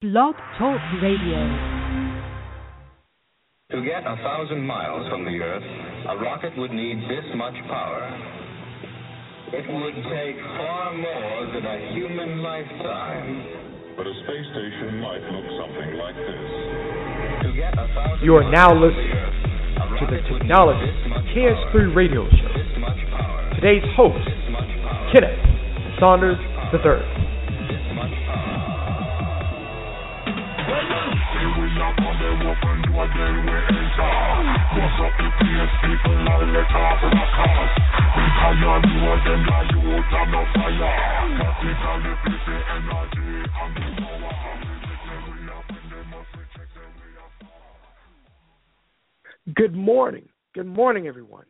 [0.00, 1.44] Blog Talk Radio.
[3.68, 5.60] To get a thousand miles from the Earth,
[6.08, 8.08] a rocket would need this much power.
[9.52, 13.44] It would take far more than a human lifetime.
[14.00, 16.48] But a space station might look something like this.
[17.44, 19.36] To get a thousand You are now miles from listening the Earth,
[19.76, 21.92] to the rocket would need Technologist this much KS3.
[21.92, 22.48] Radio Show.
[22.56, 23.52] This much power.
[23.52, 25.12] Today's host, This much power.
[25.12, 25.44] Kenneth
[26.00, 26.40] Saunders
[26.72, 27.29] III.
[49.54, 50.28] Good morning.
[50.54, 51.46] Good morning, everyone.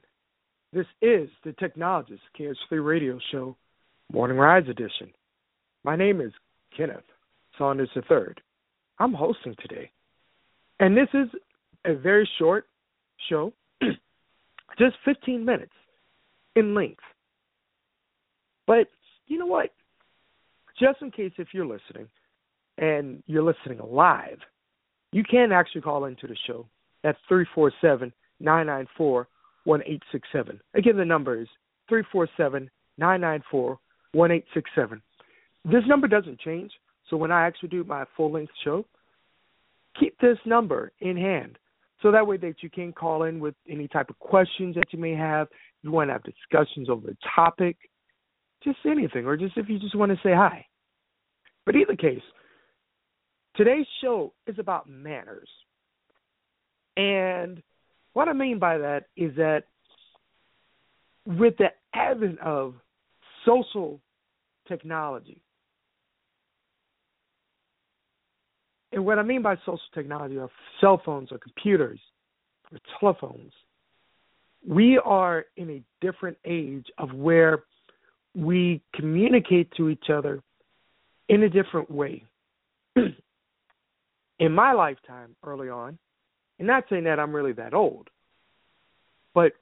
[0.72, 3.56] This is the Technologist KS3 Radio Show,
[4.12, 5.10] Morning Rise Edition.
[5.82, 6.32] My name is
[6.76, 7.02] Kenneth
[7.59, 8.34] Saunders III.
[9.00, 9.90] I'm hosting today.
[10.78, 11.28] And this is
[11.84, 12.66] a very short
[13.29, 13.52] show,
[14.79, 15.73] just 15 minutes
[16.54, 17.01] in length.
[18.66, 18.88] But
[19.26, 19.71] you know what?
[20.78, 22.09] Just in case if you're listening
[22.78, 24.38] and you're listening live,
[25.12, 26.66] you can actually call into the show
[27.02, 29.28] at 347 994
[29.65, 30.60] 1867.
[30.74, 31.48] Again, the number is
[31.88, 33.78] 347 994
[34.12, 35.02] 1867.
[35.65, 36.71] This number doesn't change,
[37.10, 38.86] so when I actually do my full length show,
[39.98, 41.58] keep this number in hand
[42.00, 44.98] so that way that you can call in with any type of questions that you
[44.98, 45.48] may have.
[45.82, 47.76] You want to have discussions over the topic,
[48.62, 50.64] just anything, or just if you just want to say hi.
[51.66, 52.22] But either case,
[53.56, 55.48] today's show is about manners.
[56.96, 57.62] And
[58.12, 59.64] what I mean by that is that
[61.26, 62.74] with the advent of
[63.44, 64.00] social
[64.69, 65.42] technology,
[68.93, 70.50] and what I mean by social technology are
[70.81, 72.00] cell phones or computers
[72.72, 73.53] or telephones,
[74.66, 77.65] we are in a different age of where
[78.34, 80.43] we communicate to each other
[81.29, 82.25] in a different way.
[82.97, 85.99] in my lifetime, early on,
[86.59, 88.09] and not saying that I'm really that old,
[89.34, 89.53] but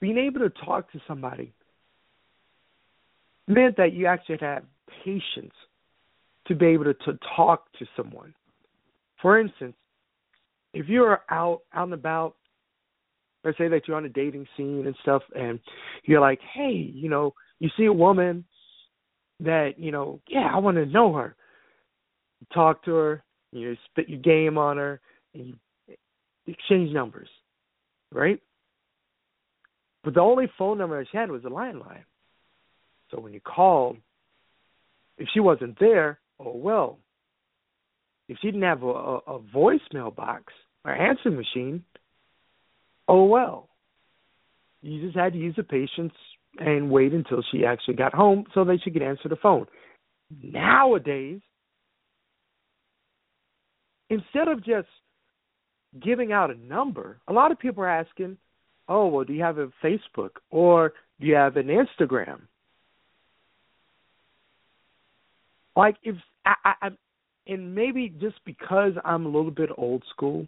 [0.00, 1.52] being able to talk to somebody
[3.46, 4.64] meant that you actually had
[5.04, 5.52] patience
[6.46, 8.34] to be able to, to talk to someone.
[9.20, 9.76] For instance,
[10.72, 12.34] if you're out out and about,
[13.44, 15.58] let's say that you're on a dating scene and stuff, and
[16.04, 18.44] you're like, hey, you know, you see a woman
[19.40, 21.34] that you know, yeah, I want to know her.
[22.40, 25.00] You talk to her, you spit your game on her,
[25.32, 25.54] and you
[26.46, 27.28] exchange numbers,
[28.12, 28.40] right?
[30.02, 32.04] But the only phone number she had was a landline.
[33.10, 33.96] So when you called,
[35.16, 36.98] if she wasn't there, oh well.
[38.28, 40.52] If she didn't have a, a, a voicemail box
[40.84, 41.84] or answering machine,
[43.08, 43.68] oh well.
[44.82, 46.12] You just had to use the patience
[46.58, 49.66] and wait until she actually got home so that she could answer the phone.
[50.42, 51.40] Nowadays,
[54.10, 54.88] instead of just
[56.02, 58.36] giving out a number, a lot of people are asking,
[58.88, 62.42] "Oh, well, do you have a Facebook or do you have an Instagram?"
[65.76, 66.88] Like if I, I,
[67.46, 70.46] and maybe just because I'm a little bit old school,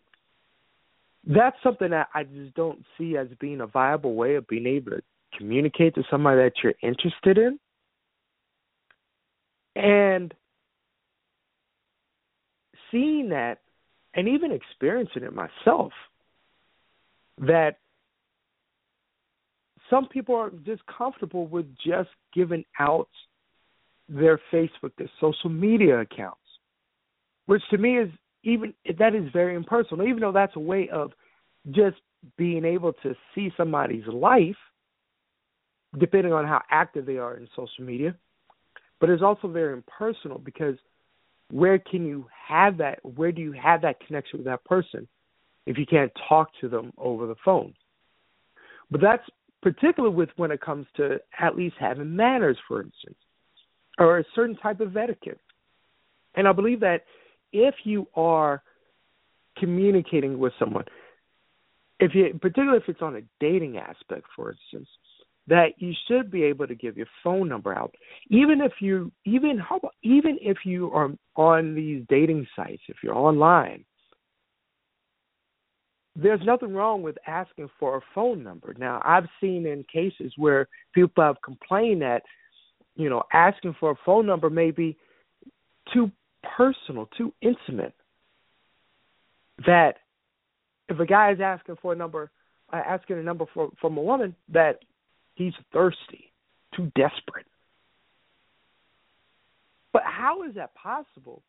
[1.27, 4.93] that's something that I just don't see as being a viable way of being able
[4.93, 5.03] to
[5.37, 7.59] communicate to somebody that you're interested in.
[9.75, 10.33] And
[12.91, 13.59] seeing that
[14.15, 15.93] and even experiencing it myself
[17.39, 17.79] that
[19.91, 23.09] some people are just comfortable with just giving out
[24.09, 26.39] their Facebook, their social media accounts,
[27.47, 28.11] which to me is
[28.45, 30.07] even that is very impersonal.
[30.07, 31.13] Even though that's a way of
[31.71, 31.97] just
[32.37, 34.57] being able to see somebody's life,
[35.99, 38.15] depending on how active they are in social media,
[39.01, 40.77] but it's also very impersonal because
[41.51, 42.99] where can you have that?
[43.05, 45.07] Where do you have that connection with that person
[45.67, 47.75] if you can't talk to them over the phone?
[48.91, 49.25] But that's
[49.63, 53.17] particular with when it comes to at least having manners, for instance,
[53.99, 55.41] or a certain type of etiquette.
[56.35, 57.05] And I believe that
[57.53, 58.63] if you are
[59.59, 60.85] communicating with someone,
[61.99, 64.89] if you, particularly if it's on a dating aspect, for instance,
[65.49, 67.95] that you should be able to give your phone number out,
[68.29, 73.17] even if you, even how, even if you are on these dating sites, if you're
[73.17, 73.85] online,
[76.17, 78.75] there's nothing wrong with asking for a phone number.
[78.79, 82.23] Now, I've seen in cases where people have complained that,
[82.97, 84.97] you know, asking for a phone number may be
[85.93, 86.11] too
[86.57, 87.95] personal, too intimate
[89.65, 89.97] that
[90.89, 92.31] if a guy is asking for a number,
[92.73, 94.81] uh, asking a number for, from a woman, that
[95.35, 96.33] he's thirsty,
[96.75, 97.47] too desperate.
[99.93, 101.43] But how is that possible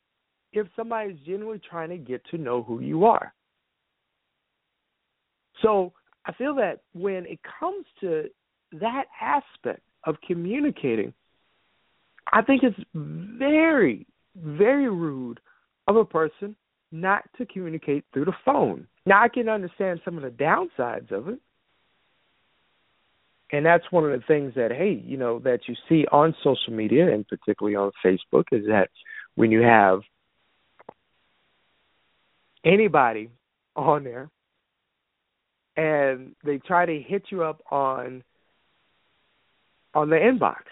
[0.53, 3.33] if somebody is genuinely trying to get to know who you are?
[5.61, 5.93] So
[6.25, 8.25] I feel that when it comes to
[8.73, 11.13] that aspect of communicating,
[12.31, 15.39] I think it's very, very rude
[15.87, 16.55] of a person
[16.91, 18.87] not to communicate through the phone.
[19.05, 21.39] Now, I can understand some of the downsides of it.
[23.51, 26.73] And that's one of the things that, hey, you know, that you see on social
[26.73, 28.89] media and particularly on Facebook is that
[29.35, 30.01] when you have
[32.65, 33.29] anybody
[33.75, 34.29] on there
[35.77, 38.23] and they try to hit you up on
[39.93, 40.63] on the inbox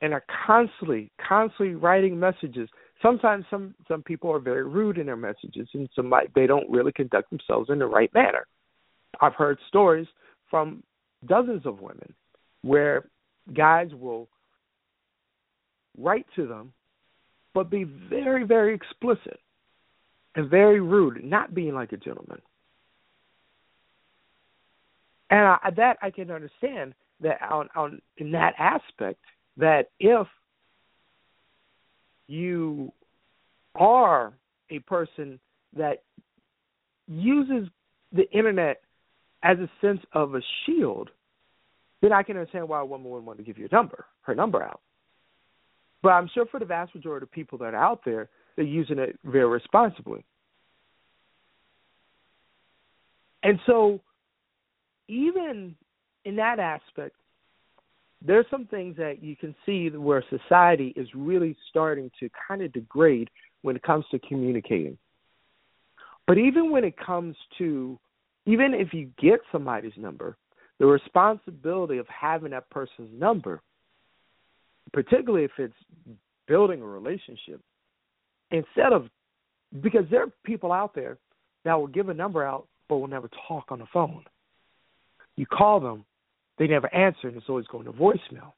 [0.00, 2.68] and are constantly constantly writing messages.
[3.02, 6.92] Sometimes some some people are very rude in their messages and some they don't really
[6.92, 8.46] conduct themselves in the right manner.
[9.20, 10.06] I've heard stories
[10.50, 10.82] from
[11.26, 12.14] dozens of women
[12.62, 13.08] where
[13.54, 14.28] guys will
[15.98, 16.72] write to them
[17.52, 19.40] but be very very explicit
[20.36, 22.40] and very rude not being like a gentleman.
[25.30, 29.20] And I, that I can understand that on, on in that aspect
[29.56, 30.26] that if
[32.26, 32.92] you
[33.74, 34.32] are
[34.70, 35.38] a person
[35.76, 36.02] that
[37.08, 37.68] uses
[38.12, 38.80] the internet
[39.42, 41.10] as a sense of a shield,
[42.02, 44.34] then I can understand why a woman would want to give you a number, her
[44.34, 44.80] number out.
[46.02, 48.98] But I'm sure for the vast majority of people that are out there, they're using
[48.98, 50.24] it very responsibly.
[53.42, 54.00] And so
[55.08, 55.74] even
[56.24, 57.16] in that aspect,
[58.24, 62.72] there's some things that you can see where society is really starting to kind of
[62.72, 63.30] degrade
[63.62, 64.98] when it comes to communicating.
[66.26, 67.98] But even when it comes to,
[68.46, 70.36] even if you get somebody's number,
[70.78, 73.60] the responsibility of having that person's number,
[74.92, 75.74] particularly if it's
[76.46, 77.60] building a relationship,
[78.50, 79.08] instead of,
[79.82, 81.18] because there are people out there
[81.64, 84.24] that will give a number out but will never talk on the phone.
[85.36, 86.04] You call them,
[86.60, 88.52] they never answer, and it's always going to voicemail.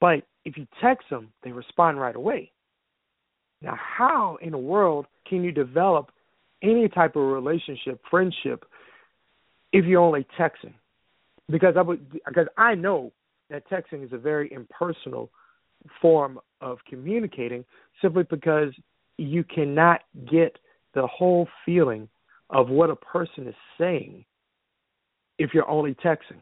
[0.00, 2.50] But if you text them, they respond right away.
[3.62, 6.10] Now, how in the world can you develop
[6.60, 8.64] any type of relationship, friendship,
[9.72, 10.74] if you're only texting?
[11.48, 13.12] Because I would, because I know
[13.48, 15.30] that texting is a very impersonal
[16.02, 17.64] form of communicating,
[18.02, 18.72] simply because
[19.18, 20.58] you cannot get
[20.94, 22.08] the whole feeling
[22.50, 24.24] of what a person is saying
[25.38, 26.40] if you're only texting.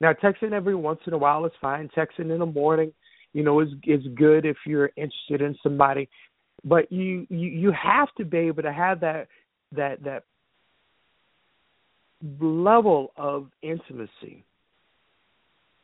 [0.00, 1.90] Now, texting every once in a while is fine.
[1.96, 2.92] Texting in the morning,
[3.32, 6.08] you know, is is good if you're interested in somebody.
[6.64, 9.28] But you you you have to be able to have that
[9.72, 10.24] that that
[12.40, 14.44] level of intimacy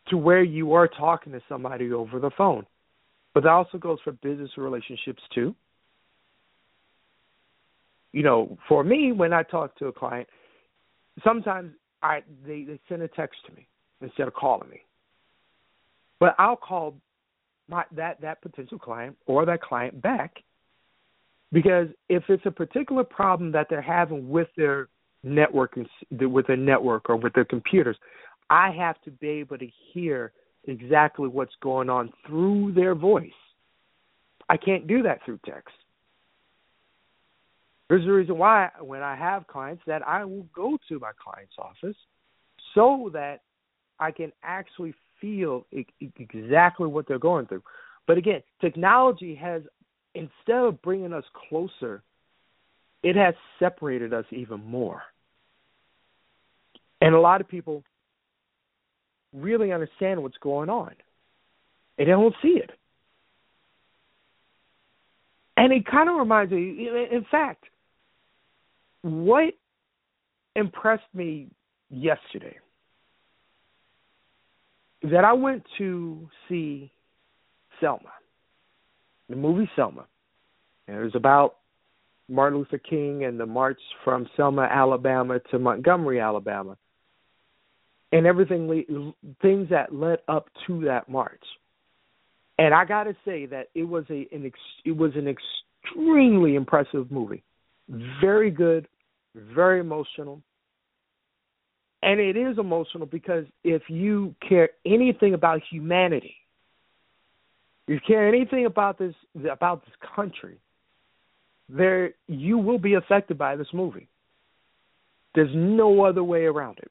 [0.09, 2.64] to where you are talking to somebody over the phone.
[3.35, 5.55] But that also goes for business relationships too
[8.17, 10.26] you know, for me, when I talk to a client,
[11.23, 11.73] sometimes
[12.03, 13.67] I they, they send a text to me
[14.01, 14.83] instead of calling me.
[16.19, 16.95] But I'll call
[17.69, 20.43] my that that potential client or that client back
[21.53, 24.88] because if it's a particular problem that they're having with their
[25.23, 25.76] network
[26.11, 27.97] with their network or with their computers,
[28.50, 30.33] I have to be able to hear
[30.65, 33.31] exactly what's going on through their voice.
[34.49, 35.75] I can't do that through text.
[37.88, 41.55] There's a reason why when I have clients that I will go to my client's
[41.59, 41.97] office
[42.75, 43.43] so that
[44.00, 45.66] I can actually feel
[46.00, 47.62] exactly what they're going through.
[48.07, 49.62] But again, technology has
[50.14, 52.02] instead of bringing us closer,
[53.02, 55.02] it has separated us even more.
[57.00, 57.85] And a lot of people
[59.33, 60.95] really understand what's going on.
[61.99, 62.71] And They don't see it.
[65.57, 67.64] And it kind of reminds me, in fact,
[69.07, 69.55] what
[70.55, 71.49] impressed me
[71.91, 72.57] yesterday
[75.03, 76.91] that I went to see
[77.81, 78.13] Selma,
[79.29, 80.07] the movie Selma.
[80.89, 81.57] And it was about
[82.29, 86.77] Martin Luther King and the march from Selma, Alabama to Montgomery, Alabama,
[88.13, 91.43] and everything things that led up to that march.
[92.59, 96.55] And I got to say that it was a an ex, it was an extremely
[96.55, 97.45] impressive movie,
[98.21, 98.89] very good,
[99.55, 100.43] very emotional.
[102.02, 106.37] And it is emotional because if you care anything about humanity,
[107.88, 109.14] if you care anything about this
[109.50, 110.59] about this country,
[111.69, 114.09] there you will be affected by this movie.
[115.35, 116.90] There's no other way around it.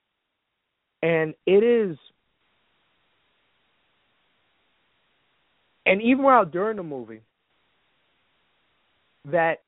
[1.02, 1.98] And it is
[5.86, 7.22] and even while during the movie
[9.26, 9.62] that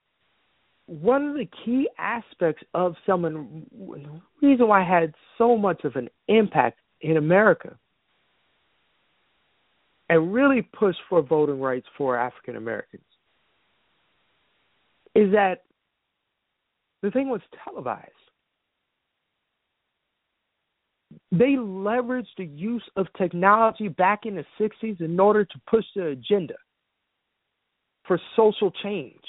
[0.88, 3.66] one of the key aspects of someone
[4.42, 7.78] the reason why I had so much of an impact in America
[10.10, 13.04] and really pushed for voting rights for African Americans
[15.14, 15.64] is that
[17.02, 18.12] the thing was televised.
[21.32, 26.08] They leveraged the use of technology back in the 60s in order to push the
[26.08, 26.56] agenda
[28.08, 29.22] for social change.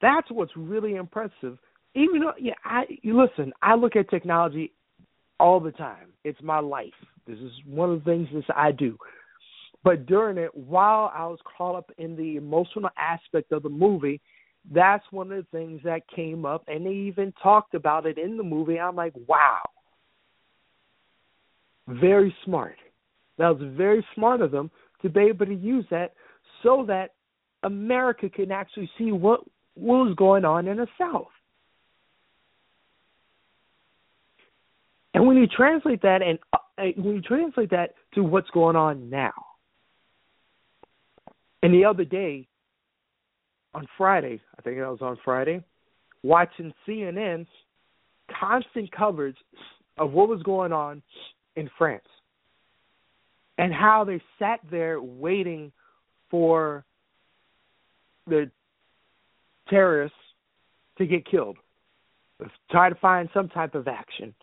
[0.00, 1.58] That's what's really impressive.
[1.94, 3.52] Even though, yeah, I you listen.
[3.62, 4.72] I look at technology
[5.40, 6.08] all the time.
[6.24, 6.92] It's my life.
[7.26, 8.98] This is one of the things that I do.
[9.82, 14.20] But during it, while I was caught up in the emotional aspect of the movie,
[14.72, 18.36] that's one of the things that came up, and they even talked about it in
[18.36, 18.80] the movie.
[18.80, 19.62] I'm like, wow,
[21.86, 22.76] very smart.
[23.38, 24.70] That was very smart of them
[25.02, 26.14] to be able to use that
[26.62, 27.14] so that
[27.62, 29.40] America can actually see what
[29.76, 31.28] what was going on in the South.
[35.14, 36.58] And when you translate that, and uh,
[36.96, 39.32] when you translate that to what's going on now,
[41.62, 42.46] and the other day,
[43.74, 45.62] on Friday, I think it was on Friday,
[46.22, 47.48] watching CNN's
[48.40, 49.36] constant coverage
[49.98, 51.02] of what was going on
[51.56, 52.04] in France
[53.58, 55.72] and how they sat there waiting
[56.30, 56.84] for
[58.26, 58.50] the
[59.68, 60.16] terrorists
[60.98, 61.56] to get killed,
[62.70, 64.34] try to find some type of action.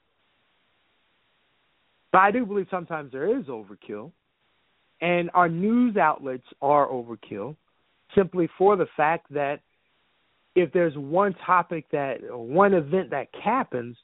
[2.12, 4.12] But I do believe sometimes there is overkill,
[5.02, 7.56] and our news outlets are overkill
[8.16, 9.60] simply for the fact that
[10.56, 13.98] if there's one topic that one event that happens,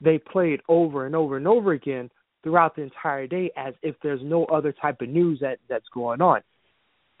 [0.00, 2.10] they play it over and over and over again
[2.42, 6.20] throughout the entire day as if there's no other type of news that that's going
[6.20, 6.40] on.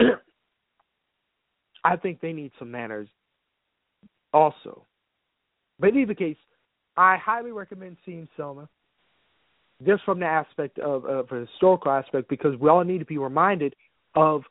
[1.84, 3.08] I think they need some manners
[4.32, 4.84] also.
[5.78, 6.36] But in either case,
[6.96, 8.68] I highly recommend seeing Selma
[9.86, 13.18] just from the aspect of, of a historical aspect because we all need to be
[13.18, 13.74] reminded
[14.14, 14.42] of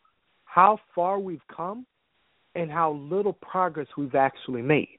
[0.45, 1.85] how far we've come
[2.55, 4.97] and how little progress we've actually made.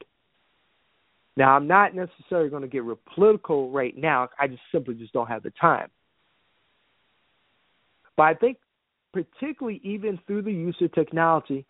[1.37, 4.29] Now, I'm not necessarily going to get real political right now.
[4.39, 5.89] I just simply just don't have the time.
[8.17, 8.59] But I think,
[9.13, 11.65] particularly even through the use of technology,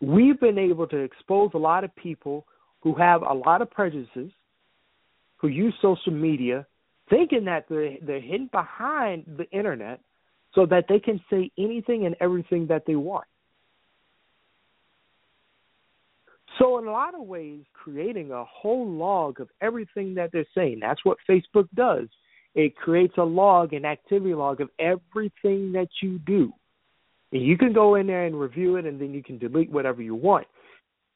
[0.00, 2.46] we've been able to expose a lot of people
[2.80, 4.30] who have a lot of prejudices,
[5.36, 6.66] who use social media,
[7.10, 10.00] thinking that they're, they're hidden behind the internet
[10.54, 13.26] so that they can say anything and everything that they want.
[16.58, 20.80] So, in a lot of ways, creating a whole log of everything that they're saying,
[20.80, 22.08] that's what Facebook does.
[22.54, 26.52] It creates a log, an activity log of everything that you do.
[27.30, 30.14] You can go in there and review it, and then you can delete whatever you
[30.14, 30.46] want.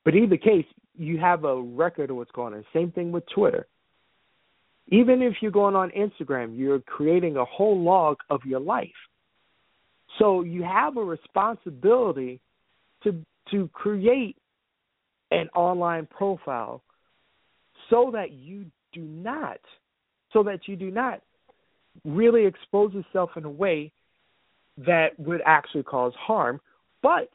[0.05, 0.67] But in either case,
[0.97, 2.65] you have a record of what's going on.
[2.73, 3.67] Same thing with Twitter.
[4.89, 8.91] Even if you're going on Instagram, you're creating a whole log of your life.
[10.19, 12.41] So you have a responsibility
[13.05, 14.37] to to create
[15.31, 16.83] an online profile
[17.91, 19.59] so that you do not
[20.33, 21.23] so that you do not
[22.05, 23.91] really expose yourself in a way
[24.79, 26.61] that would actually cause harm.
[27.03, 27.31] But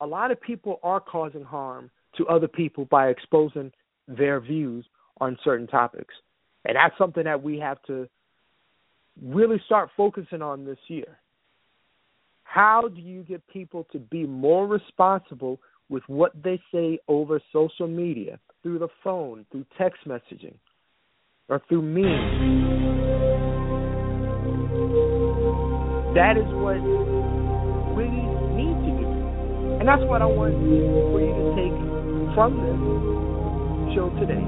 [0.00, 3.72] a lot of people are causing harm to other people by exposing
[4.08, 4.84] their views
[5.20, 6.14] on certain topics.
[6.64, 8.08] And that's something that we have to
[9.22, 11.18] really start focusing on this year.
[12.44, 17.88] How do you get people to be more responsible with what they say over social
[17.88, 20.54] media, through the phone, through text messaging,
[21.48, 23.31] or through memes?
[26.12, 26.76] That is what
[27.96, 28.04] we
[28.52, 29.08] need to do.
[29.80, 31.72] And that's what I want for you to take
[32.36, 34.44] from this show today.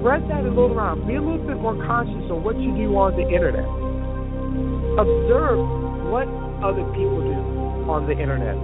[0.00, 1.04] Spread that a little around.
[1.06, 3.68] Be a little bit more conscious of what you do on the internet.
[4.96, 5.60] Observe
[6.08, 6.28] what
[6.64, 7.40] other people do
[7.88, 8.56] on the internet.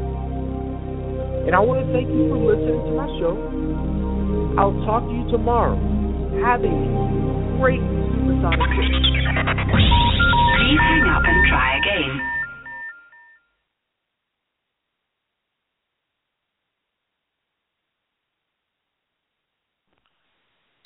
[1.45, 3.37] And I want to thank you for listening to my show.
[4.61, 5.76] I'll talk to you tomorrow.
[6.45, 6.73] Have a
[7.61, 7.81] great
[8.17, 9.10] supersonic day.
[10.71, 12.40] Please hang up and try again.